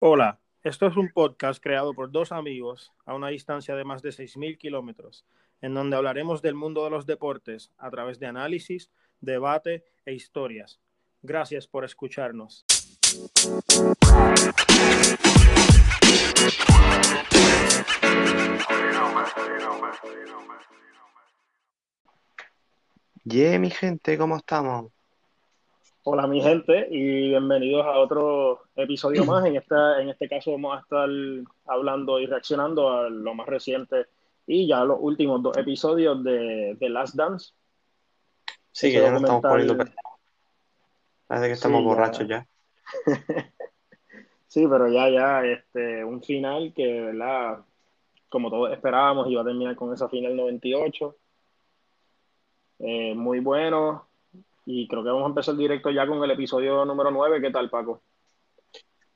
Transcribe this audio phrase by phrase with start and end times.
[0.00, 4.10] Hola, esto es un podcast creado por dos amigos a una distancia de más de
[4.10, 5.26] 6.000 kilómetros,
[5.60, 10.78] en donde hablaremos del mundo de los deportes a través de análisis, debate e historias.
[11.20, 12.64] Gracias por escucharnos.
[23.24, 24.92] Yeah, mi gente, ¿cómo estamos?
[26.10, 29.44] Hola mi gente y bienvenidos a otro episodio más.
[29.44, 31.06] En, esta, en este caso vamos a estar
[31.66, 34.06] hablando y reaccionando a lo más reciente
[34.46, 37.52] y ya los últimos dos episodios de, The Last Dance.
[38.72, 39.76] Sí, que ya nos estamos poniendo...
[41.26, 42.48] Parece que estamos borrachos ya.
[44.46, 47.58] sí, pero ya, ya, este, un final que, ¿verdad?
[48.30, 51.16] Como todos esperábamos, iba a terminar con esa final 98.
[52.78, 54.07] Eh, muy bueno,
[54.70, 57.40] y creo que vamos a empezar directo ya con el episodio número 9.
[57.40, 58.02] ¿Qué tal, Paco?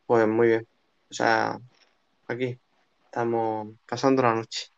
[0.06, 0.66] Pues muy bien.
[1.10, 1.60] O sea,
[2.26, 2.58] aquí
[3.04, 4.68] estamos pasando la noche.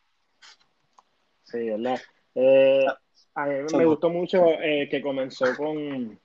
[1.43, 1.97] Sí, ¿verdad?
[2.35, 2.85] Eh,
[3.35, 6.19] a mí me gustó mucho eh, que comenzó con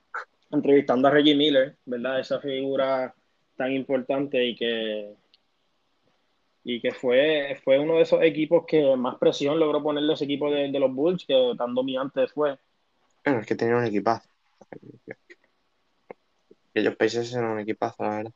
[0.51, 2.19] entrevistando a Reggie Miller, ¿verdad?
[2.19, 3.15] Esa figura
[3.55, 5.13] tan importante y que
[6.65, 10.51] y que fue, fue uno de esos equipos que más presión logró ponerle ese equipo
[10.51, 12.59] de, de los Bulls, que tan dominante fue.
[13.23, 14.30] Bueno, es que tenía un equipazo.
[16.73, 18.33] Ellos Pacers eran un equipazo, la verdad.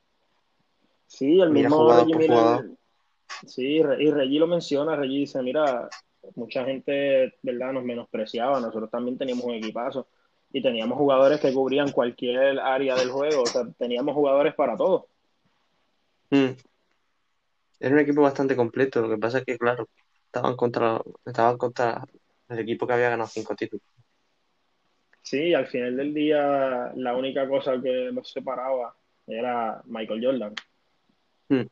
[1.07, 2.71] Sí, el mismo Reggie Miller.
[3.47, 4.95] Sí, y Reggie lo menciona.
[4.95, 5.89] Reggie dice: Mira,
[6.35, 8.59] mucha gente, ¿verdad?, nos menospreciaba.
[8.59, 10.07] Nosotros también teníamos un equipazo
[10.51, 13.43] y teníamos jugadores que cubrían cualquier área del juego.
[13.43, 15.07] O sea, teníamos jugadores para todo.
[16.29, 16.51] Mm.
[17.79, 19.01] Era un equipo bastante completo.
[19.01, 19.87] Lo que pasa es que, claro,
[20.25, 22.03] estaban contra, estaban contra
[22.49, 23.83] el equipo que había ganado cinco títulos.
[25.25, 28.95] Sí, al final del día la única cosa que los separaba
[29.25, 30.53] era Michael Jordan.
[31.49, 31.67] Hmm.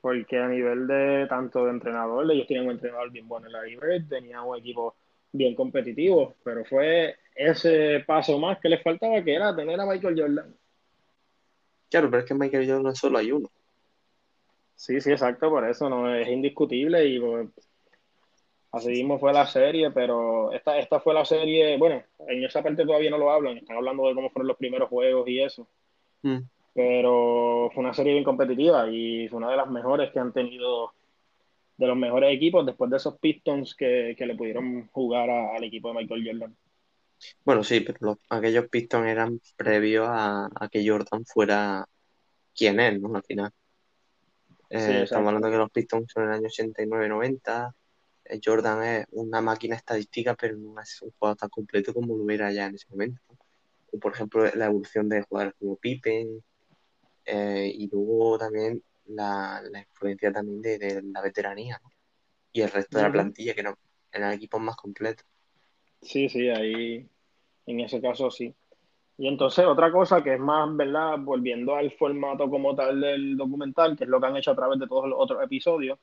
[0.00, 3.60] Porque a nivel de tanto de entrenador, ellos tenían un entrenador bien bueno en la
[3.62, 4.96] Bird, tenían un equipo
[5.30, 10.20] bien competitivo, pero fue ese paso más que les faltaba, que era tener a Michael
[10.20, 10.56] Jordan.
[11.88, 13.48] Claro, pero es que Michael Jordan solo hay uno.
[14.74, 17.48] Sí, sí, exacto, por eso no es indiscutible y pues,
[18.76, 22.84] Así mismo fue la serie, pero esta, esta fue la serie, bueno, en esa parte
[22.84, 25.66] todavía no lo hablan, están hablando de cómo fueron los primeros juegos y eso.
[26.20, 26.40] Mm.
[26.74, 30.92] Pero fue una serie bien competitiva y fue una de las mejores que han tenido,
[31.78, 35.94] de los mejores equipos después de esos Pistons que, le pudieron jugar al equipo de
[35.94, 36.56] Michael Jordan.
[37.46, 41.86] Bueno, sí, pero aquellos Pistons eran previos a, que Jordan fuera
[42.54, 43.16] quien es, ¿no?
[43.16, 43.50] Al final.
[44.68, 47.85] Eh, estamos hablando de que los Pistons son en el año 89-90 eh,
[48.44, 52.52] Jordan es una máquina estadística, pero no es un jugador tan completo como lo era
[52.52, 53.20] ya en ese momento.
[53.92, 56.42] O, por ejemplo, la evolución de jugadores como Pippen,
[57.24, 61.80] eh, y luego también la, influencia también de, la veteranía,
[62.52, 63.76] Y el resto de la plantilla, que no,
[64.12, 65.26] eran equipos más completos.
[66.02, 67.08] Sí, sí, ahí,
[67.66, 68.54] en ese caso sí.
[69.18, 71.18] Y entonces otra cosa que es más, ¿verdad?
[71.18, 74.78] Volviendo al formato como tal del documental, que es lo que han hecho a través
[74.78, 75.98] de todos los otros episodios,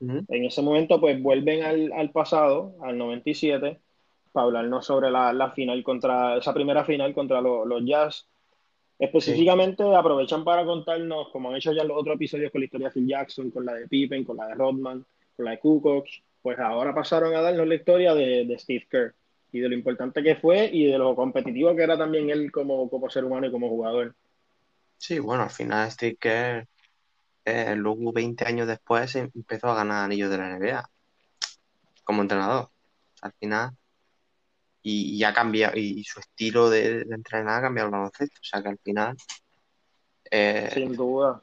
[0.00, 3.80] en ese momento, pues vuelven al, pasado, al 97,
[4.32, 8.26] para hablarnos sobre la, final contra, esa primera final contra los Jazz.
[8.98, 12.92] Específicamente aprovechan para contarnos, como han hecho ya los otros episodios con la historia de
[12.94, 15.04] Phil Jackson, con la de Pippen, con la de Rodman,
[15.36, 16.06] con la de Kukoc,
[16.42, 19.14] pues ahora pasaron a darnos la historia de, Steve Kerr
[19.52, 22.90] y de lo importante que fue y de lo competitivo que era también él como,
[22.90, 24.14] como ser humano y como jugador.
[24.96, 26.66] Sí, bueno, al final Steve Kerr
[27.48, 30.90] eh, luego 20 años después empezó a ganar anillos de la NBA
[32.04, 32.70] como entrenador.
[33.20, 33.72] Al final,
[34.82, 38.38] y, ha cambiado, y, su estilo de, entrenar ha cambiado el baloncesto.
[38.40, 39.16] O sea que al final.
[40.30, 41.42] Eh, Sin duda.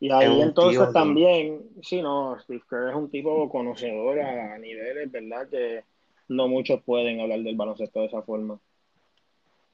[0.00, 5.48] Y ahí entonces también, sí, no, Steve Kerr es un tipo conocedor a niveles, ¿verdad?
[5.48, 5.84] Que
[6.28, 8.60] no muchos pueden hablar del baloncesto de esa forma.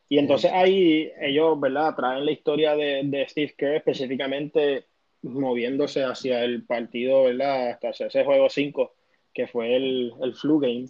[0.09, 1.95] Y entonces ahí ellos, ¿verdad?
[1.95, 4.87] Traen la historia de, de Steve Kerr específicamente
[5.25, 7.71] moviéndose hacia el partido, ¿verdad?
[7.71, 8.95] Hasta ese juego 5,
[9.33, 10.87] que fue el, el flu game.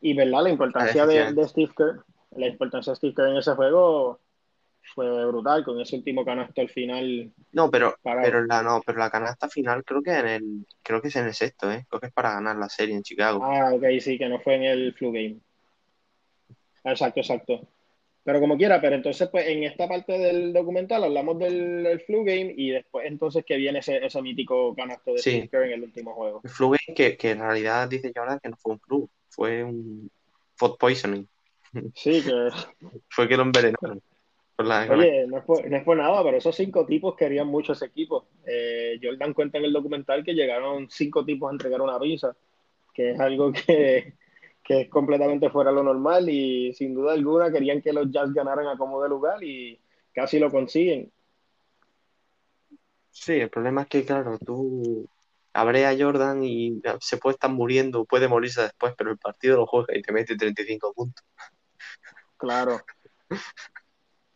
[0.00, 0.44] Y, ¿verdad?
[0.44, 2.04] La importancia de, Steve Kerr,
[2.36, 4.20] la importancia de Steve Kerr en ese juego
[4.94, 7.32] fue brutal con ese último canasto al final.
[7.52, 11.08] No, pero, pero la no, pero la canasta final creo que en el, creo que
[11.08, 11.84] es en el sexto, ¿eh?
[11.88, 13.42] Creo que es para ganar la serie en Chicago.
[13.42, 15.40] Ah, ok, sí, que no fue en el flu game.
[16.84, 17.68] Exacto, exacto.
[18.26, 22.52] Pero como quiera, pero entonces pues en esta parte del documental hablamos del, flu game
[22.56, 25.48] y después entonces que viene ese, ese mítico canasto de sí.
[25.50, 26.40] en el último juego.
[26.42, 29.62] El flu game que, que en realidad dice ahora que no fue un flu, fue
[29.62, 30.10] un
[30.56, 31.28] food poisoning.
[31.94, 32.48] Sí, que...
[33.10, 34.02] fue que lo envenenaron.
[34.58, 35.44] Oye, no es,
[35.84, 38.26] por, nada, pero esos cinco tipos querían mucho ese equipo.
[38.44, 42.34] Eh, Jordan cuenta en el documental que llegaron cinco tipos a entregar una visa,
[42.92, 44.14] que es algo que,
[44.68, 48.66] es completamente fuera de lo normal y sin duda alguna querían que los Jazz ganaran
[48.66, 49.78] a como de lugar y
[50.12, 51.12] casi lo consiguen.
[53.10, 55.08] Sí, el problema es que, claro, tú
[55.52, 59.66] abre a Jordan y se puede estar muriendo, puede morirse después, pero el partido lo
[59.66, 61.24] juega y te mete 35 puntos.
[62.36, 62.78] Claro.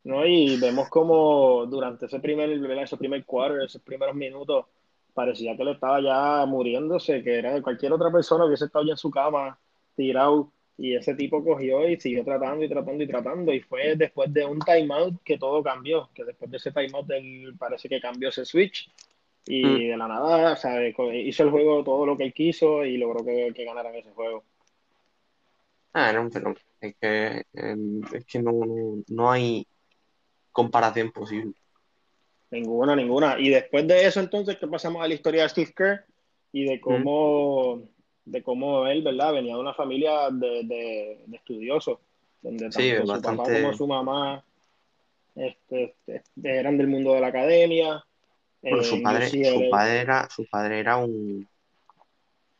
[0.04, 0.26] ¿no?
[0.26, 4.66] Y vemos como durante ese primer, ese primer quarter, esos primeros minutos,
[5.12, 8.84] parecía que le estaba ya muriéndose, que era de cualquier otra persona que hubiese estado
[8.84, 9.58] ya en su cama,
[10.00, 14.32] tirado, y ese tipo cogió y siguió tratando y tratando y tratando, y fue después
[14.32, 18.30] de un timeout que todo cambió, que después de ese timeout él parece que cambió
[18.30, 18.90] ese switch,
[19.46, 19.78] y mm.
[19.90, 20.58] de la nada,
[21.12, 24.44] hizo el juego todo lo que él quiso y logró que, que ganaran ese juego.
[25.92, 26.60] Ah, un fenómeno.
[26.80, 28.52] Es que, em, es que no,
[29.08, 29.66] no hay
[30.52, 31.52] comparación posible.
[32.50, 33.38] Ninguna, ninguna.
[33.38, 36.04] Y después de eso, entonces, que pasamos a la historia de Steve Kerr
[36.52, 37.82] y de cómo,
[38.30, 39.32] de cómo él, ¿verdad?
[39.32, 41.98] Venía de una familia de, de, estudiosos,
[42.40, 44.44] donde tanto su papá como su mamá
[45.34, 48.04] este, este, eran del mundo de la academia.
[48.62, 51.48] Bueno, su, padre, su, padre era, su padre era un,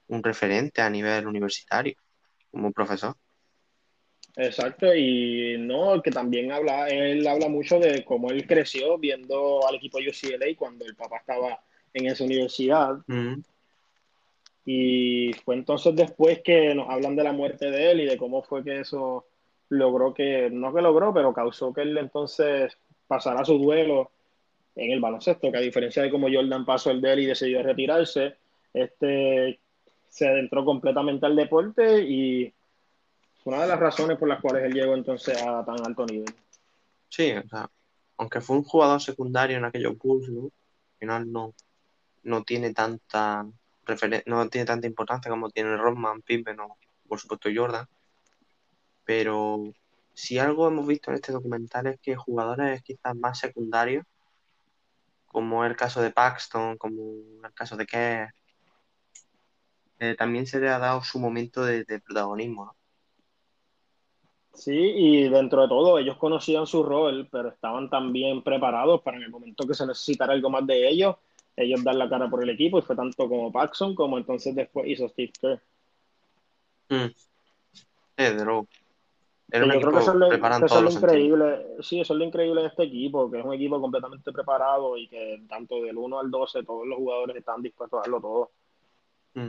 [0.09, 1.95] un referente a nivel universitario,
[2.51, 3.15] como profesor.
[4.37, 9.75] Exacto, y no, que también habla, él habla mucho de cómo él creció viendo al
[9.75, 11.61] equipo UCLA cuando el papá estaba
[11.93, 12.97] en esa universidad.
[14.65, 18.43] Y fue entonces después que nos hablan de la muerte de él y de cómo
[18.43, 19.27] fue que eso
[19.71, 22.77] logró que, no que logró, pero causó que él entonces
[23.07, 24.11] pasara su duelo
[24.77, 27.63] en el baloncesto, que a diferencia de cómo Jordan pasó el de él y decidió
[27.63, 28.37] retirarse,
[28.73, 29.59] este
[30.09, 32.53] se adentró completamente al deporte y
[33.45, 36.35] una de las razones por las cuales él llegó entonces a tan alto nivel.
[37.09, 37.71] Sí, o sea,
[38.17, 40.51] aunque fue un jugador secundario en aquellos Bulls, al
[40.99, 41.55] final no,
[42.25, 43.47] no tiene tanta
[44.27, 46.77] no tiene tanta importancia como tiene Rodman, Pippen o
[47.09, 47.87] por supuesto Jordan.
[49.05, 49.73] Pero
[50.15, 54.05] si algo hemos visto en este documental es que jugadores quizás más secundarios,
[55.27, 57.01] como el caso de Paxton, como
[57.45, 58.35] el caso de Kerr,
[60.01, 62.67] eh, también se le ha dado su momento de, de protagonismo.
[62.67, 62.77] ¿no?
[64.53, 69.23] Sí, y dentro de todo, ellos conocían su rol, pero estaban también preparados para en
[69.23, 71.17] el momento que se necesitara algo más de ellos,
[71.57, 74.89] ellos dar la cara por el equipo, y fue tanto como Paxson como entonces después
[74.89, 75.63] hizo Steve Kerr.
[76.89, 77.11] Mm.
[78.17, 78.37] Eh,
[79.53, 83.31] yo creo que eso es lo, increíble, sí, eso es lo increíble de este equipo,
[83.31, 86.99] que es un equipo completamente preparado y que tanto del 1 al 12 todos los
[86.99, 88.51] jugadores están dispuestos a darlo todo.
[89.35, 89.49] Mm.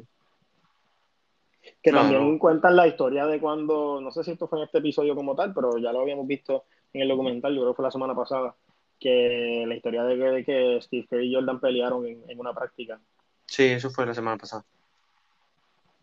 [1.84, 5.16] Que también cuentan la historia de cuando, no sé si esto fue en este episodio
[5.16, 6.64] como tal, pero ya lo habíamos visto
[6.94, 8.56] en el documental, yo creo que fue la semana pasada,
[9.02, 13.02] que la historia de que, Steve Kerr y Jordan pelearon en, una práctica.
[13.48, 14.64] Sí, eso fue la semana pasada.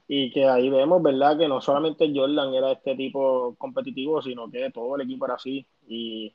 [0.08, 1.38] Y que ahí vemos, ¿verdad?
[1.38, 5.64] Que no solamente Jordan era este tipo competitivo, sino que todo el equipo era así.
[5.86, 6.34] Y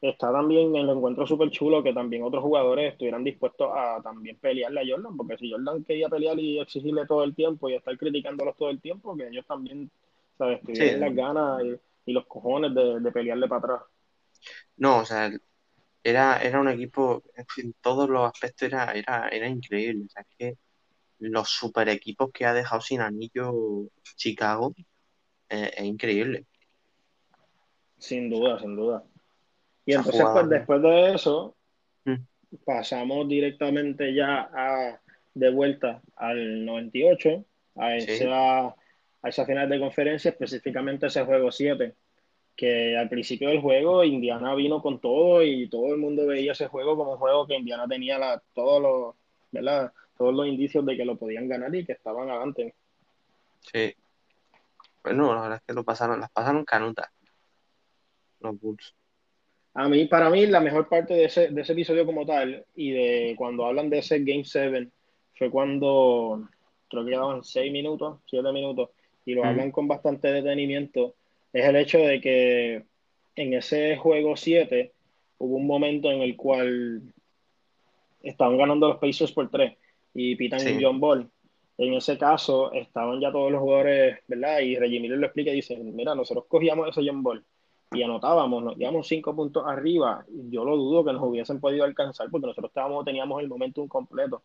[0.00, 4.36] está también en el encuentro súper chulo que también otros jugadores estuvieran dispuestos a también
[4.38, 7.96] pelearle a Jordan, porque si Jordan quería pelear y exigirle todo el tiempo y estar
[7.96, 9.90] criticándolos todo el tiempo, que ellos también,
[10.36, 10.60] ¿sabes?
[10.60, 13.82] Tuvieran las ganas y, los cojones de, pelearle para atrás.
[14.78, 15.30] No, o sea,
[16.02, 17.22] era, era un equipo,
[17.56, 20.04] en todos los aspectos era, era, era increíble.
[20.06, 20.56] O sea, es que
[21.18, 24.74] los super equipos que ha dejado sin anillo Chicago
[25.48, 26.44] eh, es increíble.
[27.98, 29.04] Sin duda, sin duda.
[29.84, 31.56] Y entonces, pues después de eso,
[32.04, 32.14] mm.
[32.64, 35.00] pasamos directamente ya a,
[35.34, 37.44] de vuelta al 98,
[37.76, 41.94] a esa, a esa final de conferencia, específicamente ese juego 7,
[42.58, 46.66] que al principio del juego Indiana vino con todo y todo el mundo veía ese
[46.66, 49.14] juego como un juego que Indiana tenía la, todos los,
[49.52, 49.92] ¿verdad?
[50.18, 52.74] todos los indicios de que lo podían ganar y que estaban adelante.
[53.60, 53.94] Sí.
[55.04, 57.08] Bueno, la verdad es que lo pasaron, las pasaron canutas
[58.40, 58.92] los Bulls.
[59.74, 62.90] A mí, para mí, la mejor parte de ese, de ese episodio como tal y
[62.90, 64.88] de cuando hablan de ese Game 7
[65.36, 66.48] fue cuando
[66.90, 68.90] creo que quedaban 6 minutos, 7 minutos,
[69.24, 71.14] y lo hablan con bastante detenimiento,
[71.60, 72.84] es el hecho de que
[73.36, 74.92] en ese juego 7
[75.38, 77.02] hubo un momento en el cual
[78.22, 79.76] estaban ganando los Pacers por 3
[80.14, 81.30] y pitan un John Ball.
[81.78, 84.60] En ese caso estaban ya todos los jugadores, ¿verdad?
[84.60, 87.44] Y Reggie Miller lo explica y dice, mira, nosotros cogíamos ese John Ball
[87.92, 92.28] y anotábamos, nos íbamos cinco puntos arriba, yo lo dudo que nos hubiesen podido alcanzar
[92.30, 94.42] porque nosotros estábamos, teníamos el momento completo.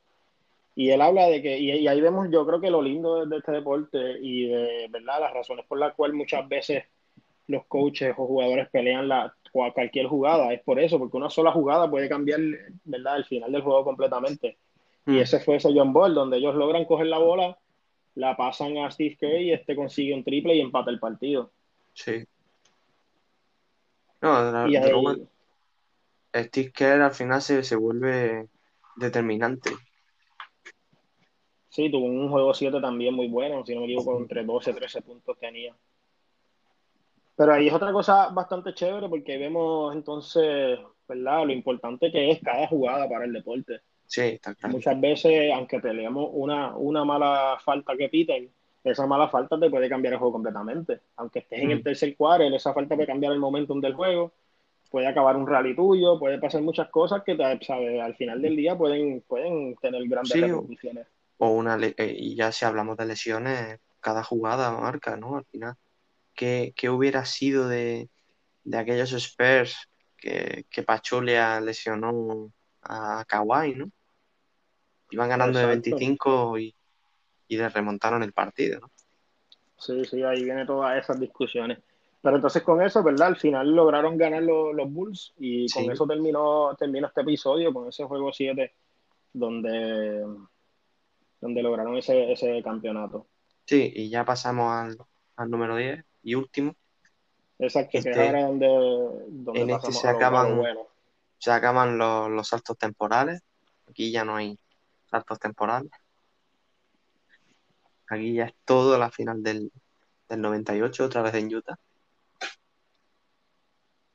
[0.76, 3.52] Y él habla de que, y, ahí vemos yo creo que lo lindo de, este
[3.52, 6.86] deporte y de verdad las razones por las cuales muchas veces
[7.48, 10.54] los coaches o jugadores pelean la, cualquier jugada.
[10.54, 12.40] Es por eso, porque una sola jugada puede cambiar,
[12.84, 14.58] ¿verdad?, el final del juego completamente.
[15.06, 15.18] Y hmm.
[15.20, 17.58] ese fue ese John Ball, donde ellos logran coger la bola,
[18.16, 21.52] la pasan a Steve Kerr y este consigue un triple y empata el partido.
[21.94, 22.26] Sí.
[24.22, 24.68] No,
[26.36, 28.48] Steve Kerr al final se, se vuelve
[28.96, 29.72] determinante.
[31.70, 34.74] Sí, tuvo un juego 7 también muy bueno, si no me equivoco, entre 12 y
[34.76, 35.76] 13 puntos tenía.
[37.36, 41.46] Pero ahí es otra cosa bastante chévere porque vemos entonces, ¿verdad?
[41.46, 43.82] Lo importante que es cada jugada para el deporte.
[44.06, 44.76] Sí, está claro.
[44.76, 48.50] Muchas veces, aunque peleemos una, una mala falta que piten,
[48.84, 51.00] esa mala falta te puede cambiar el juego completamente.
[51.16, 51.84] Aunque estés en el mm.
[51.84, 54.34] tercer cuarto, esa falta puede cambiar el momentum del juego,
[54.92, 58.02] puede acabar un rally tuyo, puede pasar muchas cosas que, ¿sabes?
[58.02, 61.08] Al final del día pueden, pueden tener grandes repercusiones
[61.44, 65.38] o una eh, y ya si hablamos de lesiones, cada jugada marca, ¿no?
[65.38, 65.76] Al final,
[66.36, 68.10] ¿qué, hubiera sido de,
[68.74, 73.92] aquellos Spurs que, que Pachulia lesionó a Kawhi, ¿no?
[75.12, 76.76] Iban ganando de 25 y,
[77.48, 78.92] y le remontaron el partido, ¿no?
[79.78, 81.80] Sí, sí, ahí viene todas esas discusiones.
[82.22, 83.28] Pero entonces con eso, ¿verdad?
[83.28, 88.06] Al final lograron ganar los, Bulls y con eso terminó, terminó este episodio, con ese
[88.06, 88.74] juego 7,
[89.34, 90.26] donde
[91.42, 93.28] donde lograron ese, ese campeonato.
[93.66, 94.98] Sí, y ya pasamos al,
[95.36, 96.76] al número 10 y último.
[97.60, 98.68] Exacto, que es este, ahora donde,
[99.30, 100.62] donde en este se acaban,
[101.38, 103.42] se acaban los, los saltos temporales.
[103.88, 104.58] Aquí ya no hay
[105.10, 105.92] saltos temporales.
[108.08, 109.72] Aquí ya es todo la final del,
[110.30, 111.78] del 98, otra vez en Utah.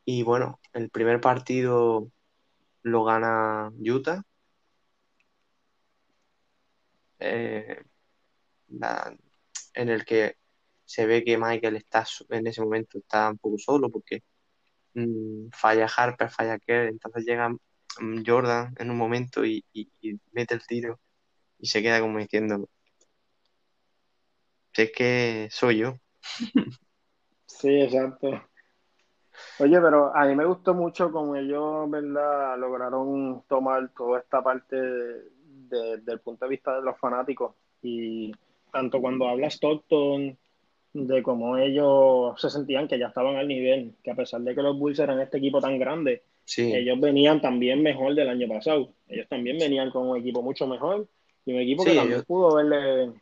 [0.05, 2.11] Y bueno, el primer partido
[2.83, 4.23] lo gana Utah
[7.19, 7.83] eh,
[9.75, 10.37] en el que
[10.89, 14.23] se ve que Michael está en ese momento está un poco solo porque
[14.95, 19.63] mm, falla Harper, falla Kerr, entonces llega mm, Jordan en un momento y,
[20.33, 20.99] mete el tiro
[21.59, 22.71] y se queda como diciendo,
[24.73, 25.99] sé que soy yo.
[27.47, 28.29] Sí, exacto.
[29.59, 32.57] Oye, pero a mí me gustó mucho como ellos, ¿verdad?
[32.59, 37.57] Lograron tomar toda esta parte desde el punto de vista de los fanáticos.
[37.83, 38.33] Y
[38.71, 40.39] tanto cuando habla Stockton
[40.93, 44.63] de cómo ellos se sentían que ya estaban al nivel, que a pesar de que
[44.63, 46.23] los Bulls eran este equipo tan grande,
[46.57, 48.93] ellos venían también mejor del año pasado.
[49.07, 51.07] Ellos también venían con un equipo mucho mejor
[51.45, 53.13] y un equipo que también pudo verle.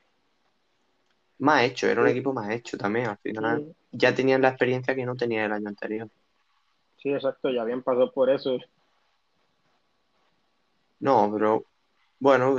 [1.39, 3.07] Más hecho, era un equipo más hecho también.
[3.07, 6.09] Al final ya tenían la experiencia que no tenía el año anterior.
[6.99, 8.59] Sí, exacto, ya habían pasado por eso.
[11.01, 11.65] No, pero
[12.19, 12.57] bueno,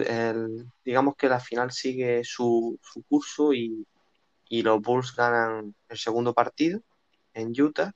[0.86, 3.86] digamos que la final sigue su, curso y,
[4.50, 6.82] los Bulls ganan el segundo partido
[7.34, 7.94] en Utah,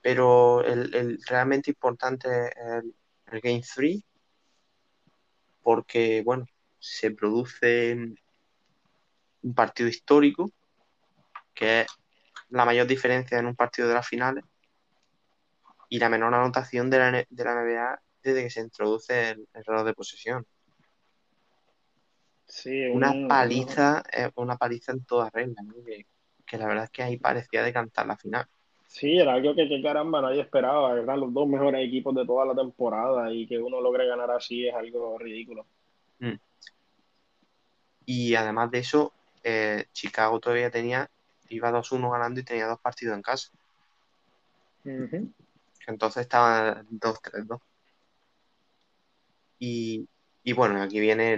[0.00, 2.84] pero el, realmente importante es
[3.30, 4.02] el, Game 3,
[5.62, 6.46] porque, bueno,
[6.78, 7.94] se produce
[9.42, 10.50] un partido histórico,
[11.52, 11.86] que es
[12.48, 14.44] la mayor diferencia en un partido de las finales
[15.90, 18.00] y la menor anotación de la, de la NBA
[18.34, 20.46] de que se introduce el, reloj de posesión.
[22.48, 25.62] Sí, una paliza, eh, una paliza en toda regla,
[26.46, 28.46] que, la verdad es que ahí parecía de cantar la final.
[28.86, 32.54] Sí, era algo que, caramba nadie esperaba, eran los dos mejores equipos de toda la
[32.54, 35.66] temporada y que uno logre ganar así es algo ridículo.
[36.20, 36.36] Mm.
[38.06, 39.12] Y además de eso,
[39.44, 41.10] eh, Chicago todavía tenía,
[41.50, 43.50] iba 2-1 ganando y tenía dos partidos en casa.
[45.86, 47.60] Entonces estaba 2-3-2.
[49.58, 50.08] Y,
[50.54, 51.36] bueno, aquí viene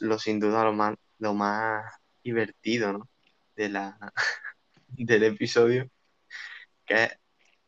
[0.00, 1.92] lo, sin duda lo más, lo más
[2.22, 3.08] divertido, ¿no?
[3.56, 3.98] De la,
[4.88, 5.88] del episodio,
[6.84, 7.18] que es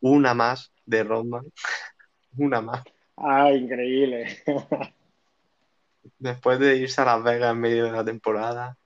[0.00, 1.44] una más de Rodman.
[2.38, 2.82] una más.
[3.16, 4.42] Ah, increíble.
[6.18, 8.76] Después de irse a Las Vegas en medio de la temporada.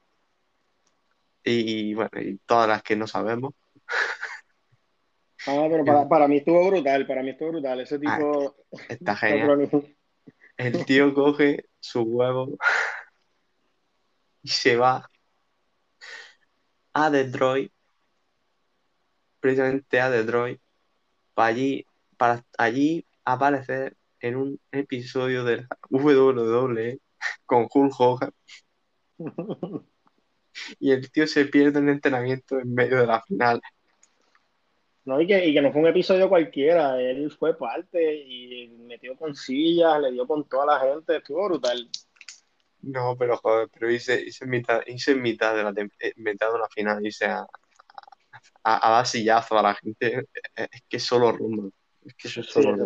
[1.44, 3.54] Y bueno, y todas las que no sabemos.
[5.46, 7.80] Ah, pero para, para mí estuvo brutal, para mí estuvo brutal.
[7.80, 8.56] Ese ah, tipo.
[8.88, 9.70] está genial
[10.56, 12.56] el tío coge su huevo
[14.46, 15.10] y se va
[16.92, 17.72] a Detroit,
[19.40, 20.60] precisamente a Detroit,
[21.34, 21.84] para allí,
[22.16, 27.00] para allí aparecer en un episodio de la WWE
[27.44, 28.32] con Hulk Hogan.
[30.78, 33.60] y el tío se pierde en entrenamiento en medio de la final.
[35.06, 39.16] No, y que, y que no fue un episodio cualquiera, él fue parte y metió
[39.16, 41.90] con sillas, le dio con toda la gente, estuvo brutal.
[42.86, 46.68] No, pero joder, pero hice, hice, mitad, hice mitad de la eh, mitad de la
[46.68, 47.44] final, hice a,
[48.62, 50.28] a, dar sillazo a la gente.
[50.54, 51.72] Es que solo rumbo.
[52.04, 52.76] Es que eso es solo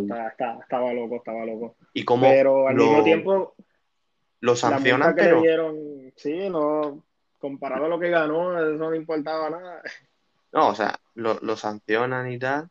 [0.58, 1.76] estaba loco, estaba loco.
[1.92, 3.54] Y como pero al mismo tiempo.
[4.40, 5.42] Lo sancionan, pero.
[6.16, 7.04] sí, no.
[7.38, 9.82] Comparado a lo que ganó, eso no le importaba nada.
[10.52, 12.68] No, o sea, lo, lo sancionan y tal.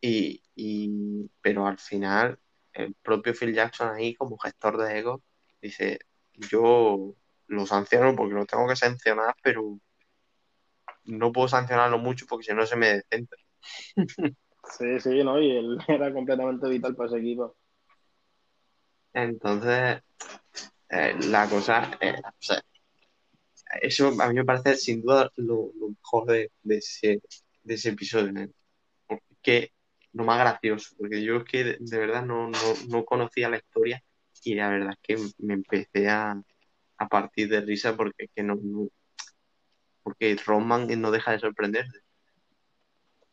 [0.00, 2.38] Y, y, pero al final,
[2.74, 5.22] el propio Phil Jackson ahí, como gestor de ego,
[5.60, 6.00] dice:
[6.34, 7.14] Yo
[7.46, 9.78] lo sanciono porque lo tengo que sancionar, pero
[11.04, 13.38] no puedo sancionarlo mucho porque si no se me descentra.
[14.78, 15.40] Sí, sí, ¿no?
[15.40, 17.54] Y él era completamente vital para ese equipo.
[19.12, 20.02] Entonces,
[20.88, 22.62] eh, la cosa, eh, o sea,
[23.82, 27.20] eso a mí me parece sin duda lo, mejor de, ese,
[27.62, 28.40] de ese episodio.
[28.40, 28.50] ¿eh?
[29.42, 29.72] Que
[30.14, 32.50] lo más gracioso, porque yo es que de, verdad no,
[33.04, 34.02] conocía la historia
[34.42, 36.40] y la verdad es que me empecé a,
[36.98, 38.56] a partir de risa porque que no,
[40.02, 41.98] porque Roman no deja de sorprenderte.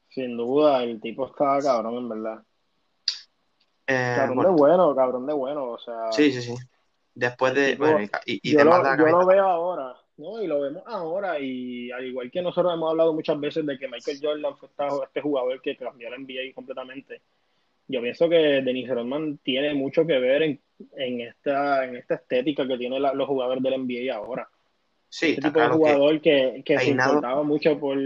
[0.10, 2.44] Sin duda, el tipo está cabrón, en verdad.
[3.88, 6.12] Eh, cabrón de bueno, cabrón de bueno, o sea.
[6.12, 6.56] Sí, sí, sí.
[7.14, 8.10] Después de.
[8.26, 10.42] y, yo, lo, veo ahora, ¿no?
[10.42, 13.88] Y lo vemos ahora, y al igual que nosotros hemos hablado muchas veces de que
[13.88, 14.70] Michael Jordan fue
[15.06, 17.22] este jugador que cambió la NBA completamente.
[17.88, 22.78] Yo pienso que Dennis Rodman tiene mucho que ver en, esta, en esta estética que
[22.78, 24.48] tienen los jugadores del NBA ahora.
[25.10, 27.98] Sí, este tipo de jugador que, que, se importaba mucho por,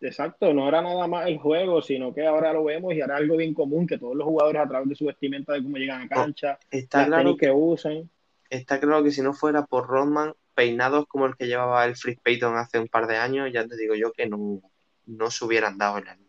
[0.00, 3.36] exacto, no era nada más el juego, sino que ahora lo vemos y era algo
[3.36, 6.04] bien común que todos los jugadores a través de su vestimenta, de cómo llegan a
[6.06, 8.10] oh, cancha, está claro que, usan.
[8.50, 12.18] Está claro que si no fuera por Rodman, peinados como el que llevaba el Free
[12.20, 14.60] Payton hace un par de años, ya te digo yo que no,
[15.06, 16.26] no se hubieran dado el año.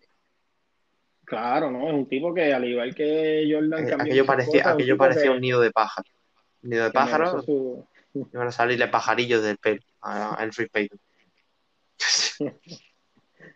[1.25, 1.87] Claro, ¿no?
[1.87, 5.41] Es un tipo que al igual que Jordan eh, aquello parecía, aquello un parecía un
[5.41, 6.07] nido de pájaro.
[6.61, 7.43] Un nido de pájaro.
[8.13, 10.99] Y van a salirle pajarillos del pelo al Free Payton.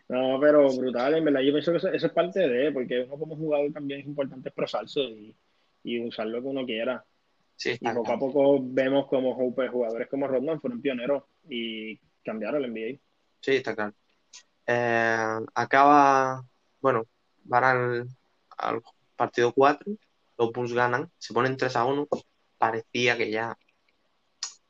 [0.06, 1.40] No, pero brutal, en verdad.
[1.40, 5.00] Yo pienso que eso, es parte de, porque uno como jugador también es importante expresarse
[5.00, 5.34] y,
[5.82, 7.02] y usar lo que uno quiera.
[7.56, 12.70] Sí, y poco a poco vemos como jugadores como Rodman fueron pioneros y cambiaron el
[12.72, 13.00] NBA.
[13.40, 13.94] Sí, está claro.
[14.66, 16.44] Eh, acaba,
[16.80, 17.04] bueno,
[17.44, 18.08] van al,
[18.58, 18.82] al
[19.16, 19.92] partido 4,
[20.38, 22.08] los Bulls ganan, se ponen 3 a 1.
[22.58, 23.56] Parecía que ya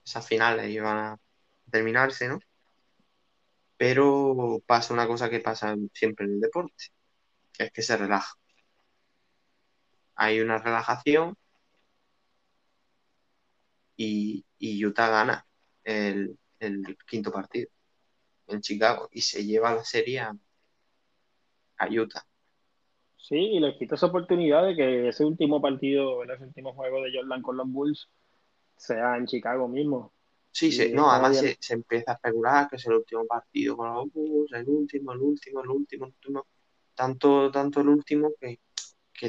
[0.05, 1.19] esas finales iban a
[1.71, 2.39] terminarse, ¿no?
[3.77, 6.85] Pero pasa una cosa que pasa siempre en el deporte,
[7.53, 8.35] que es que se relaja.
[10.17, 11.37] Hay una relajación
[13.97, 14.45] y,
[14.85, 15.47] Utah gana
[15.85, 16.37] el,
[17.07, 17.69] quinto partido
[18.49, 20.37] en Chicago y se lleva la serie a,
[21.91, 22.27] Utah.
[23.17, 27.13] Sí, y le quita esa oportunidad de que ese último partido, el último juego de
[27.15, 28.09] Jordan con los Bulls,
[28.77, 30.13] sea en Chicago mismo.
[30.51, 34.13] Sí, sí, no, además se, empieza a especular que es el último partido con los
[34.13, 36.47] Bulls, el último, el último, el último, el último.
[36.95, 38.61] Tanto, tanto el último que,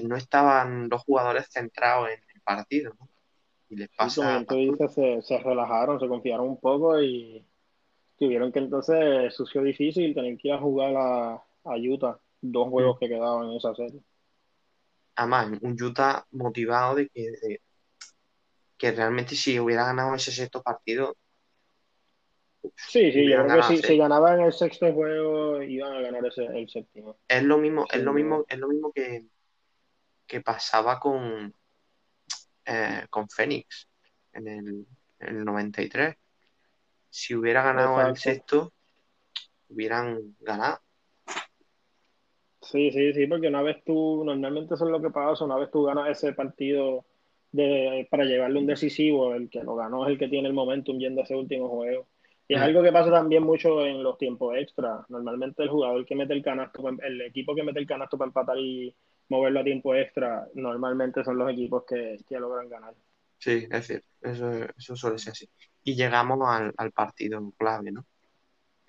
[0.04, 3.10] no estaban los jugadores centrados en el partido, ¿no?
[3.70, 4.46] Y les pasa.
[4.46, 7.44] se, relajaron, se confiaron un poco y
[8.18, 11.42] tuvieron que entonces sucio difícil tener que ir a jugar a,
[11.78, 13.00] Utah, dos juegos mm.
[13.00, 14.02] que quedaban en esa serie.
[15.16, 17.60] Además, un Utah motivado de que,
[18.78, 21.16] que realmente si hubiera ganado ese sexto partido.
[22.76, 26.70] Sí, sí, yo creo que si, ganaban el sexto juego iban a ganar ese, el
[26.70, 27.18] séptimo.
[27.28, 29.26] Es lo mismo, es lo mismo, es lo mismo que,
[30.28, 31.54] que pasaba con,
[32.66, 33.88] eh, con Fénix
[34.34, 34.86] en el,
[35.20, 36.16] en el 93.
[37.10, 38.74] Si hubiera ganado el sexto,
[39.70, 40.80] hubieran ganado.
[42.62, 45.70] Sí, sí, sí, porque una vez tú, normalmente eso es lo que pasa, una vez
[45.72, 47.06] tú ganas ese partido
[48.10, 51.22] para llevarle un decisivo, el que lo ganó es el que tiene el momentum yendo
[51.22, 52.08] a ese último juego.
[52.48, 55.04] Y es algo que pasa también mucho en los tiempos extra.
[55.10, 58.58] Normalmente el jugador que mete el canasto, el equipo que mete el canasto para empatar
[58.60, 58.94] y
[59.30, 62.94] moverlo a tiempo extra, normalmente son los equipos que, logran ganar.
[63.38, 65.50] Sí, es decir, eso, eso suele ser así.
[65.84, 68.06] Y llegamos al, partido clave, ¿no?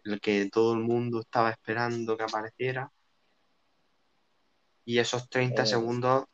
[0.04, 2.90] El que todo el mundo estaba esperando que apareciera.
[4.84, 6.24] Y esos 30 eh, segundos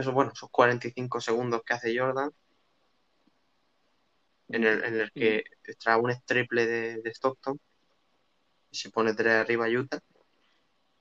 [0.00, 2.30] eso bueno, esos 45 segundos que hace Jordan,
[4.48, 7.60] en el, en el que extrae un triple de, Stockton
[8.70, 10.00] y se pone tres arriba Utah,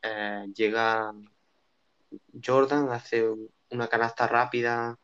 [0.01, 1.13] eh, llega
[2.43, 3.25] Jordan, hace
[3.71, 4.97] una canasta rápida,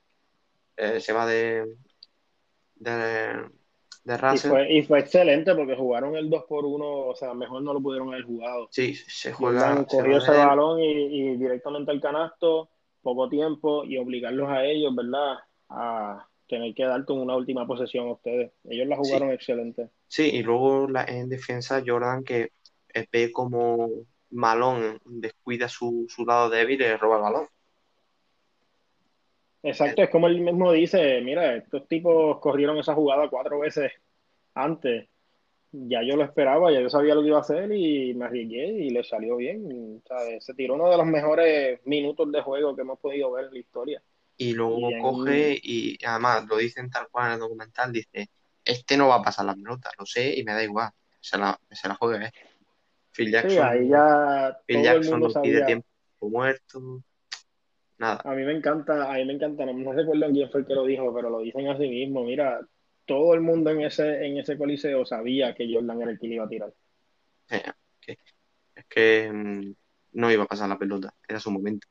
[0.77, 1.77] eh, se va de,
[2.75, 3.49] de,
[4.03, 7.81] de Y fue, excelente porque jugaron el 2 por 1 o sea, mejor no lo
[7.81, 8.67] pudieron haber jugado.
[8.71, 9.85] Sí, se juega.
[9.85, 12.69] corrió ese balón y, directamente al canasto
[13.01, 15.37] poco tiempo y obligarlos a ellos, ¿verdad?
[15.69, 18.51] A, tener que dar con una última posesión a ustedes.
[18.65, 19.89] Ellos la jugaron excelente.
[20.07, 22.51] Sí, y luego la, en defensa Jordan que
[23.11, 23.89] ve como
[24.31, 27.47] Malón descuida su, su lado débil y le roba el balón.
[29.63, 33.91] Exacto, es como él mismo dice, mira, estos tipos corrieron esa jugada cuatro veces
[34.53, 35.07] antes.
[35.71, 38.67] Ya yo lo esperaba, ya yo sabía lo que iba a hacer y me arriesgué
[38.67, 40.01] y le salió bien.
[40.39, 43.59] Se tiró uno de los mejores minutos de juego que hemos podido ver en la
[43.59, 44.03] historia.
[44.37, 48.29] Y luego coge y además lo dicen tal cual en el documental, dice,
[48.63, 51.59] este no va a pasar la pelota, lo sé y me da igual, se la,
[51.71, 52.25] se la juegue.
[52.25, 52.31] ¿eh?
[53.15, 55.87] Phil Jackson, ahí ya Phil Jackson no pide tiempo
[56.21, 57.01] muerto.
[57.97, 58.21] Nada.
[58.25, 60.85] A mí me encanta, a mí me encanta, no, recuerdo quién fue el que lo
[60.85, 62.59] dijo, pero lo dicen así mismo, mira,
[63.05, 66.35] todo el mundo en ese, en ese coliseo sabía que Jordan era el que le
[66.35, 66.73] iba a tirar.
[68.75, 69.73] es que mm,
[70.13, 71.87] no iba a pasar la pelota, era su momento.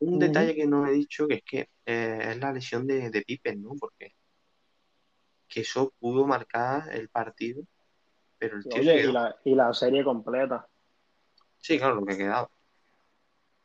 [0.00, 3.22] Un detalle que no he dicho que es que eh, es la lesión de, de
[3.22, 3.76] Pippen, ¿no?
[3.78, 4.14] Porque
[5.46, 7.62] que eso pudo marcar el partido,
[8.42, 10.66] pero el tío y, la, y la serie completa.
[11.58, 12.50] Sí, claro, lo que quedaba.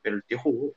[0.04, 0.72] Pero el tío jugó.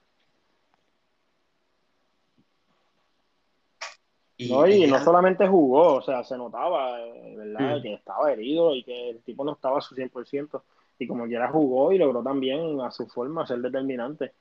[4.39, 7.77] Y, no, y, no solamente jugó, o sea, se notaba, eh, ¿verdad?
[7.77, 7.83] Mm.
[7.83, 10.63] Que estaba herido y que el tipo no estaba a su 100%.
[10.99, 14.33] Y como quiera jugó y logró también a su forma ser determinante.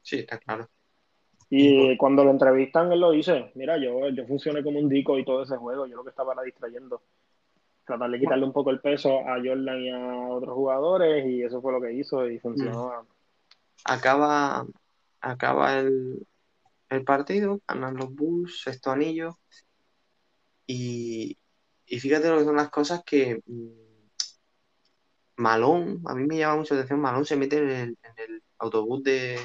[0.00, 0.66] Sí, está claro.
[1.50, 5.26] Y cuando lo entrevistan, él lo dice, mira, yo, yo funcioné como un dico y
[5.26, 7.02] todo ese juego, yo lo que estaba era distrayendo.
[7.84, 11.60] Tratar de quitarle un poco el peso a Jordan y a otros jugadores y eso
[11.60, 12.88] fue lo que hizo y funcionó.
[12.88, 13.06] Mm.
[13.84, 14.66] Acaba,
[15.20, 16.26] acaba el,
[16.88, 19.38] el partido, ganan los Bulls, sexto anillo.
[20.66, 21.36] Y,
[21.86, 23.82] y fíjate lo que son las cosas que mm,
[25.36, 29.38] Malón, a mí me llama mucho la atención, Malón se mete en el, autobús de,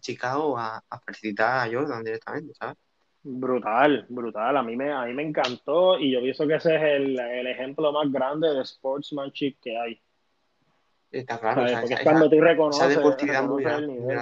[0.00, 2.76] Chicago a, felicitar a Jordan directamente, ¿sabes?
[3.22, 4.56] Brutal, brutal.
[4.56, 7.92] A mí me, a mí me encantó y yo pienso que ese es el, ejemplo
[7.92, 10.00] más grande de sportsmanship que hay.
[11.10, 11.66] Está claro.
[11.80, 14.20] Porque es cuando tú reconoces, el nivel.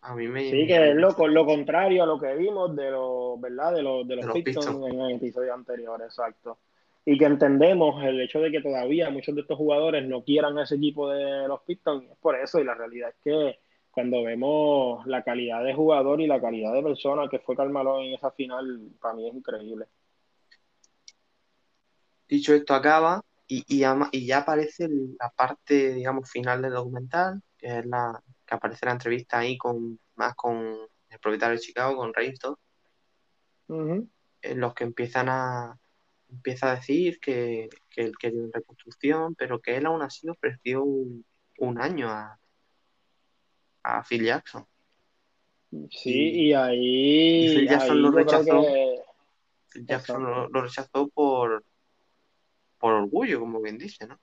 [0.00, 3.40] A mí me, sí, que es lo, lo contrario a lo que vimos de, los
[3.40, 3.74] ¿verdad?
[3.74, 6.58] de, los, de los, Pistons, en el episodio anterior, exacto.
[7.04, 10.76] Y que entendemos el hecho de que todavía muchos de estos jugadores no quieran ese
[10.76, 13.58] equipo de los Pistons, es por eso, y la realidad es que
[13.98, 18.14] cuando vemos la calidad de jugador y la calidad de persona que fue Carmelo en
[18.14, 19.86] esa final, para mí es increíble.
[22.28, 27.78] Dicho esto, acaba y, y, y ya aparece la parte, digamos, final del documental, que
[27.78, 30.76] es la, que aparece la entrevista ahí con más con
[31.10, 32.54] el propietario de Chicago, con Reinston,
[33.66, 35.76] en los que empiezan a
[36.28, 40.84] empieza a decir que, que él quería una reconstrucción, pero que él aún así ofreció
[40.84, 41.24] un,
[41.58, 42.38] un año a,
[43.82, 44.66] a Phil Jackson.
[45.90, 47.56] Sí, y, ahí.
[47.56, 48.62] Phil Jackson, lo, rechazó,
[49.68, 51.62] Phil Jackson lo, lo, rechazó por,
[52.78, 54.18] por orgullo, como bien dice, ¿no?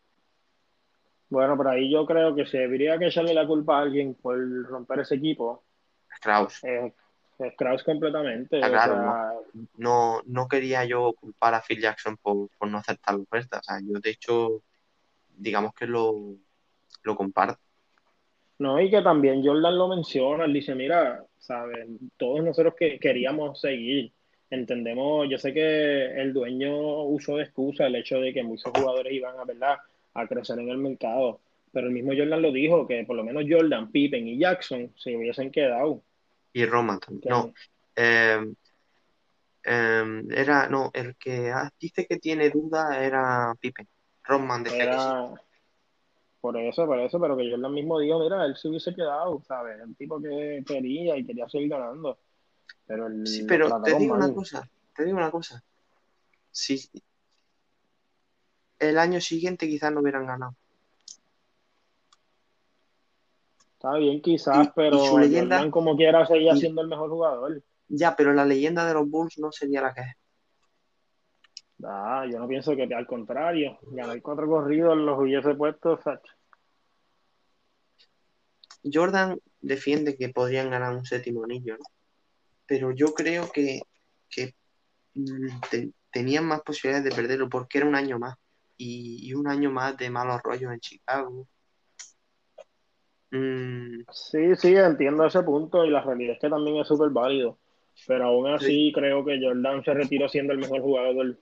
[1.29, 4.37] Bueno, por ahí yo creo que si debería que echarle la culpa a alguien por
[4.67, 5.63] romper ese equipo.
[6.15, 6.63] Strauss.
[6.63, 6.93] Es,
[7.37, 8.59] Strauss completamente.
[8.59, 9.43] claro,
[9.75, 13.59] no, no, quería yo culpar a Phil Jackson por, no aceptar la oferta.
[13.59, 14.61] O sea, yo de hecho,
[15.35, 16.37] digamos que lo,
[17.03, 17.59] lo comparto.
[18.57, 21.87] No, y que también Jordan lo menciona, él dice, mira, ¿sabes?
[22.17, 24.11] Todos nosotros que queríamos seguir,
[24.49, 29.11] entendemos, yo sé que el dueño usó de excusa el hecho de que muchos jugadores
[29.11, 29.77] iban a, ¿verdad?
[30.13, 31.41] a crecer en el mercado.
[31.71, 35.15] Pero el mismo Jordan lo dijo, que por lo menos Jordan, Pippen y Jackson se
[35.15, 36.01] hubiesen quedado.
[36.53, 37.29] Y Roma también.
[37.29, 37.53] No.
[37.95, 38.55] Em,
[39.63, 43.87] em, era, no, el que dice que tiene duda era Pippen.
[44.23, 45.31] Roman de era,
[46.45, 49.81] Por eso, por eso, pero que Jordan mismo dijo, mira, él se hubiese quedado, ¿sabes?
[49.81, 52.19] El tipo que quería y quería seguir ganando.
[52.86, 55.63] Pero sí, pero te digo una cosa, te digo una cosa.
[56.51, 56.88] Sí,
[58.77, 60.53] el año siguiente quizás no hubieran ganado.
[63.73, 67.63] Está bien, quizás, pero su leyenda, como quiera seguía siendo el mejor jugador.
[67.88, 70.15] Ya, pero la leyenda de los Bulls no sería la que es.
[71.87, 75.99] Ah, yo no pienso que al contrario, ganar cuatro corridos los hubiese puesto
[78.91, 81.83] Jordan defiende que podrían ganar un séptimo anillo, ¿no?
[82.67, 83.81] pero yo creo que,
[84.29, 84.53] que
[85.13, 88.35] mm, tenían más posibilidades de perderlo porque era un año más
[88.77, 91.47] y, un año más de malos rollos en Chicago.
[93.31, 94.01] Mm.
[94.11, 97.57] Sí, sí, entiendo ese punto y la realidad es que también es súper válido.
[98.07, 101.37] Pero aún así creo que Jordan se retiró siendo el mejor jugador.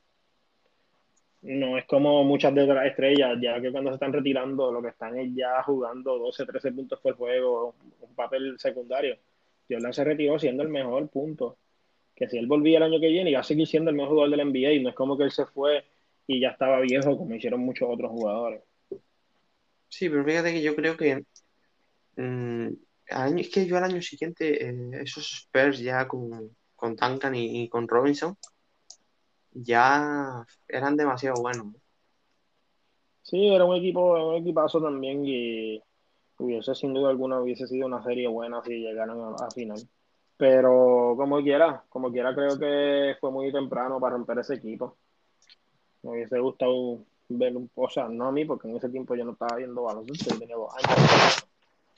[1.43, 4.89] No es como muchas de las estrellas, ya que cuando se están retirando lo que
[4.89, 9.17] están es ya jugando 12, 13 puntos por juego, un papel secundario.
[9.69, 11.58] Jordan se retiró siendo el mejor punto.
[12.15, 14.38] que si él volvía el año que viene iba a seguir siendo el mejor jugador
[14.38, 15.84] del NBA y no es como que él se fue
[16.27, 18.62] y ya estaba viejo como hicieron muchos otros jugadores.
[19.89, 21.23] Sí, pero fíjate que yo creo que
[22.15, 22.67] mm,
[23.38, 27.88] es que yo al año siguiente eh, esos Spurs ya con, con Duncan y, con
[27.88, 28.38] Robinson
[29.54, 31.68] ya eran demasiado buenos.
[33.22, 35.82] Sí, era un equipo, un equipazo también y
[36.38, 39.80] hubiese sin duda alguna hubiese sido una serie buena si llegaran a final.
[40.36, 44.98] Pero como quiera, como quiera creo que fue muy temprano para romper ese equipo.
[46.02, 49.24] Me hubiese gustado ver un o sea, no a mí, porque en ese tiempo yo
[49.24, 51.48] no estaba viendo baloncesto, yo tenía dos años.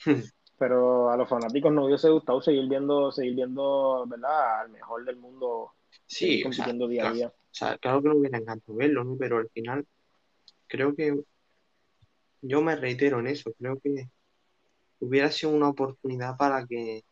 [0.58, 4.62] pero a los fanáticos nos hubiese gustado seguir viendo, seguir viendo, ¿verdad?
[4.62, 5.72] Al mejor del mundo
[6.06, 7.28] sí, compitiendo día a día.
[7.28, 9.18] O sea, claro que no hubiera encantado verlo, ¿no?
[9.18, 9.86] Pero al final
[10.68, 11.16] creo que
[12.42, 14.10] yo me reitero en eso, creo que
[15.00, 17.04] hubiera sido una oportunidad para que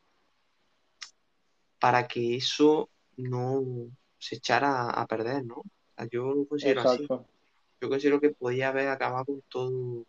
[1.80, 3.62] para que eso no
[4.18, 5.64] se echara a perder, ¿no?
[6.10, 7.06] yo lo considero así.
[7.82, 10.06] Yo considero que podía haber acabado con todo,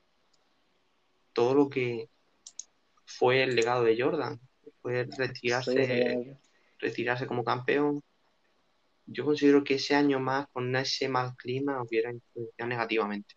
[1.32, 2.08] todo lo que
[3.04, 4.40] fue el legado de Jordan.
[4.80, 6.38] Fue retirarse,
[6.78, 8.02] retirarse como campeón.
[9.06, 13.34] Yo considero que ese año más, con ese mal clima, hubiera influenciado negativamente.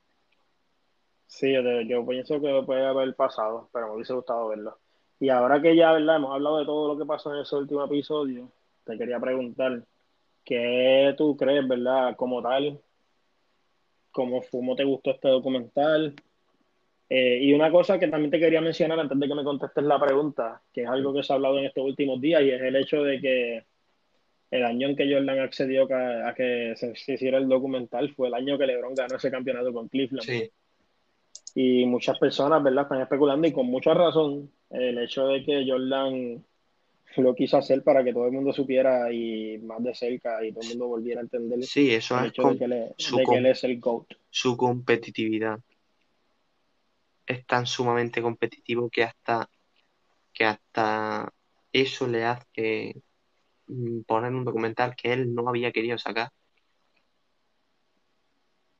[1.27, 4.79] Sí, yo, pienso que puede haber pasado, pero me hubiese gustado verlo.
[5.19, 6.17] Y ahora que ya, ¿verdad?
[6.17, 8.51] Hemos hablado de todo lo que pasó en ese último episodio,
[8.85, 9.83] te quería preguntar,
[10.45, 12.15] ¿qué tú crees, verdad?
[12.15, 12.79] Como tal,
[14.11, 16.15] ¿cómo, cómo te gustó este documental?
[17.09, 19.99] Eh, y una cosa que también te quería mencionar antes de que me contestes la
[19.99, 22.75] pregunta, que es algo que se ha hablado en estos últimos días, y es el
[22.75, 23.65] hecho de que
[24.49, 28.57] el año en que Jordan accedió a, que se, hiciera el documental fue el año
[28.57, 30.27] que LeBron ganó ese campeonato con Cleveland.
[30.27, 30.51] Sí.
[31.55, 36.43] Y muchas personas, ¿verdad?, están especulando y con mucha razón el hecho de que Jordan
[37.15, 40.61] lo quiso hacer para que todo el mundo supiera y más de cerca y todo
[40.61, 43.79] el mundo volviera a entender sí, eso el es hecho de, que, él es el
[43.79, 44.13] GOAT.
[44.29, 45.59] Su competitividad
[47.25, 49.49] es tan sumamente competitivo que hasta
[50.31, 51.33] que hasta
[51.73, 53.01] eso le hace
[54.05, 56.31] poner un documental que él no había querido sacar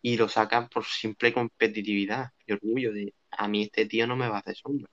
[0.02, 4.30] y lo saca por simple competitividad y orgullo de a mí este tío no me
[4.30, 4.88] va a hacer sombra.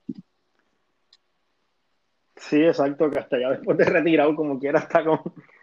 [2.37, 5.21] Sí, exacto, que hasta ya después de retirado, como quiera, está con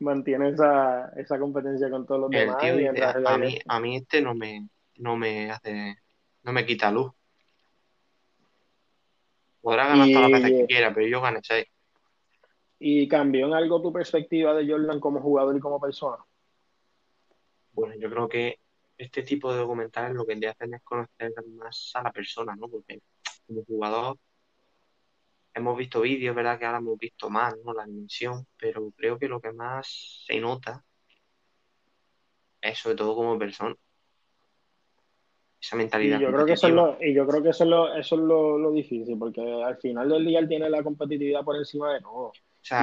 [0.00, 2.56] mantiene esa, esa competencia con todos los demás.
[3.24, 5.96] a, mí, a mí este no me, no me hace,
[6.42, 7.10] no me quita luz.
[9.60, 11.66] Podrá ganar todas las veces que quiera, pero yo gané seis.
[12.78, 16.24] ¿Y cambió en algo tu perspectiva de Jordan como jugador y como persona?
[17.72, 18.58] Bueno, yo creo que
[18.96, 22.68] este tipo de documentales lo que te hacen es conocer más a la persona, ¿no?
[22.68, 23.00] Porque
[23.46, 24.16] como jugador
[25.54, 26.58] hemos visto vídeos, ¿verdad?
[26.58, 27.72] Que ahora hemos visto más, ¿no?
[27.72, 30.84] La dimensión, pero creo que lo que más se nota
[32.60, 33.74] es sobre todo como persona.
[35.60, 36.20] Esa mentalidad.
[36.20, 38.14] Y yo creo que eso es lo, y yo creo que eso es lo, eso
[38.14, 42.00] es lo, difícil, porque al final del día él tiene la competitividad por encima de
[42.00, 42.32] todo.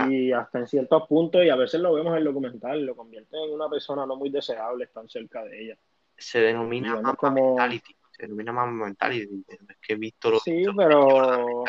[0.09, 3.37] Y hasta en ciertos puntos, y a veces lo vemos en el documental, lo convierte
[3.37, 5.77] en una persona no muy deseable tan cerca de ella.
[6.17, 7.95] Se denomina más mentality.
[8.11, 9.45] Se denomina más mentality.
[9.47, 11.63] Es que he visto lo Sí, pero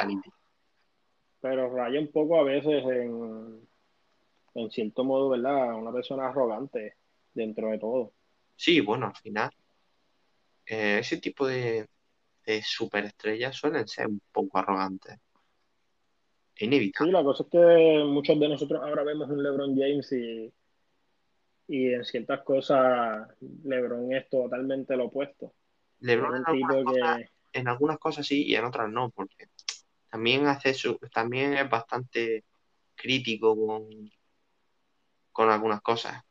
[1.41, 3.69] pero raya un poco a veces en,
[4.55, 5.75] en cierto modo, ¿verdad?
[5.75, 6.97] Una persona arrogante
[7.35, 8.13] dentro de todo.
[8.57, 9.51] Sí, bueno, al final,
[10.65, 11.87] eh, ese tipo de,
[12.45, 15.19] de superestrellas suelen ser un poco arrogantes.
[16.59, 17.11] Inevitable.
[17.11, 20.53] Sí, la cosa es que muchos de nosotros ahora vemos un LeBron James y,
[21.69, 23.29] y en ciertas cosas
[23.65, 25.53] LeBron es totalmente lo opuesto.
[26.01, 29.49] LeBron en, en algunas cosas sí y en otras no, porque
[30.11, 32.45] también hace su, también es bastante
[32.95, 34.11] crítico con,
[35.33, 36.23] con algunas cosas.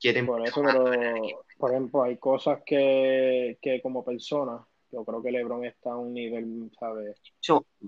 [0.00, 5.30] Quieren por eso, pero, por ejemplo, hay cosas que, que como persona, yo creo que
[5.30, 7.20] LeBron está a un nivel, ¿sabes?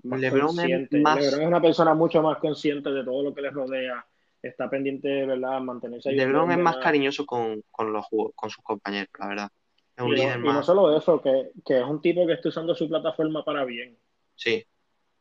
[0.02, 1.20] LeBron, es más...
[1.20, 4.04] LeBron es una persona mucho más consciente de todo lo que le rodea,
[4.42, 9.28] está pendiente, ¿verdad?, mantenerse LeBron es más cariñoso con, con, los, con sus compañeros, la
[9.28, 9.48] verdad.
[9.96, 12.34] Es un y, líder no, y no solo eso, que, que es un tipo que
[12.34, 13.96] está usando su plataforma para bien.
[14.34, 14.64] Sí.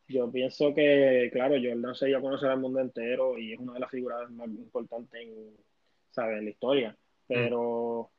[0.08, 3.74] Yo pienso que, claro, Jordan se dio a conocer al mundo entero y es una
[3.74, 5.56] de las figuras más importantes en,
[6.10, 6.40] ¿sabes?
[6.40, 6.98] en la historia.
[7.28, 8.10] Pero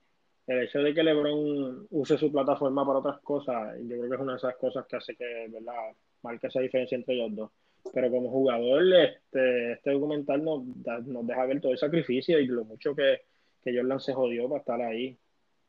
[0.51, 4.21] el hecho de que LeBron use su plataforma para otras cosas, yo creo que es
[4.21, 7.51] una de esas cosas que hace que, ¿verdad?, marque esa diferencia entre ellos dos.
[7.95, 10.65] Pero como jugador, este, este documental nos,
[11.07, 13.23] nos deja ver todo el sacrificio y lo mucho que,
[13.63, 15.17] que Jordan se jodió para estar ahí.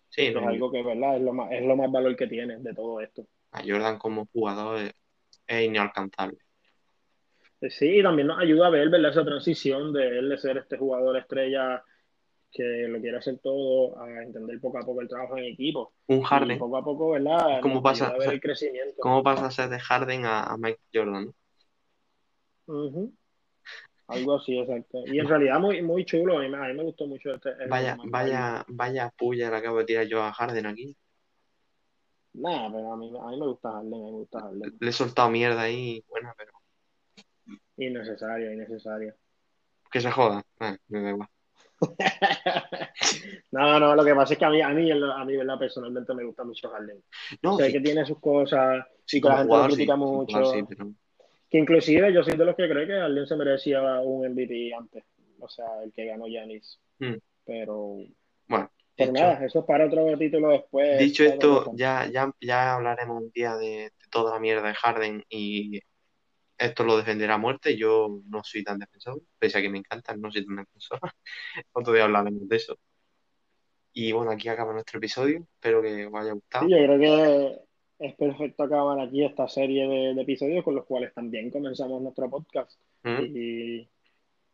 [0.09, 2.73] Sí, es algo que, ¿verdad?, es lo, más, es lo más valor que tiene de
[2.73, 3.27] todo esto.
[3.51, 4.91] A Jordan como jugador
[5.47, 6.39] es inalcanzable.
[7.69, 9.11] Sí, y también nos ayuda a ver, ¿verdad?
[9.11, 11.83] Esa transición de él de ser este jugador estrella
[12.51, 15.93] que lo quiere hacer todo, a entender poco a poco el trabajo en equipo.
[16.07, 16.57] Un Harden.
[16.57, 17.61] Y poco a poco, ¿verdad?
[17.61, 18.95] ¿Cómo pasa, a ver el crecimiento.
[18.99, 21.33] ¿Cómo pasa a ser de Harden a, Mike Jordan?
[24.07, 25.03] Algo así, exacto.
[25.05, 27.51] Y en realidad muy, muy chulo, a mí, me gustó mucho este.
[27.67, 30.97] vaya, vaya, vaya puya le acabo de tirar yo a Harden aquí.
[32.33, 34.77] Nada, pero a mí, a mí me gusta Harden, me gusta Harden.
[34.79, 36.51] Le he soltado mierda ahí, buena, pero...
[37.77, 39.15] Innecesario, innecesario.
[39.89, 41.29] Que se joda, eh, me da igual.
[43.51, 45.57] no, no, lo que pasa es que a mí, a mí, a mí ¿verdad?
[45.57, 47.03] personalmente me gusta mucho Harden.
[47.41, 50.53] No, sé que tiene sus cosas, sí, que la gente lo critica mucho.
[51.49, 55.03] Que inclusive yo soy de los que creo que Harden se merecía un MVP antes.
[55.39, 56.79] O sea, el que ganó Yanis.
[56.99, 57.15] Hmm.
[57.45, 57.97] Pero.
[58.47, 58.71] Bueno.
[58.95, 60.99] Pero nada, eso es para otro título después.
[60.99, 65.79] Dicho esto, ya, ya, ya hablaremos un día de, toda la mierda de Harden y
[66.61, 67.75] esto lo defenderá a muerte.
[67.75, 70.99] Yo no soy tan defensor, pese a que me encantan, no soy tan defensor.
[71.73, 72.77] Otro día hablaremos de eso.
[73.93, 75.45] Y bueno, aquí acaba nuestro episodio.
[75.55, 76.65] Espero que os haya gustado.
[76.65, 77.61] Sí, yo creo que
[77.99, 82.79] es perfecto acabar aquí esta serie de, episodios con los cuales también comenzamos nuestro podcast.
[83.03, 83.87] Y,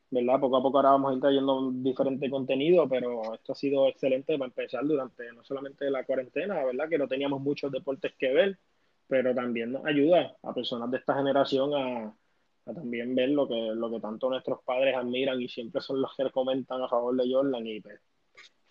[0.10, 0.39] ¿verdad?
[0.39, 4.38] Poco a poco ahora vamos a ir trayendo diferente contenido, pero esto ha sido excelente
[4.38, 6.89] para empezar durante no solamente la cuarentena, ¿verdad?
[6.89, 8.58] Que no teníamos muchos deportes que ver,
[9.08, 12.15] pero también nos ayuda a personas de esta generación a,
[12.65, 16.30] también ver lo que, lo que tanto nuestros padres admiran y siempre son los que
[16.32, 18.02] comentan a favor de Jordan y pues,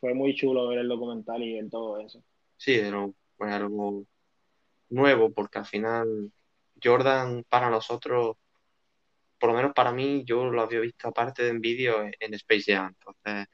[0.00, 2.22] fue muy chulo ver el documental y ver todo eso.
[2.56, 4.04] Sí, pero fue algo
[4.90, 6.30] nuevo porque al final
[6.82, 8.36] Jordan para nosotros,
[9.40, 12.74] por lo menos para mí, yo lo había visto aparte de en vídeo en Space
[12.74, 13.48] Jam, entonces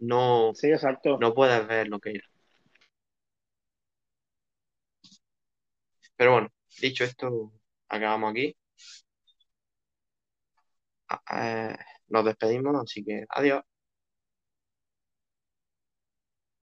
[0.00, 1.18] no, sí, exacto.
[1.20, 2.20] no puedes ver lo que
[6.18, 6.48] Pero bueno,
[6.82, 7.52] dicho esto,
[7.88, 8.54] acabamos aquí.
[11.08, 11.20] Ah,
[11.72, 11.76] eh,
[12.08, 13.62] nos despedimos, así que adiós.